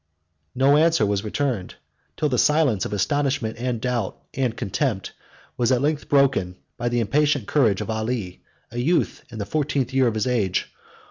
[0.53, 1.75] 113 No answer was returned,
[2.17, 5.13] till the silence of astonishment, and doubt, and contempt,
[5.57, 8.41] was at length broken by the impatient courage of Ali,
[8.71, 10.71] a youth in the fourteenth year of his age.